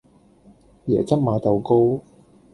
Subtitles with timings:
[0.87, 2.01] 椰汁馬豆糕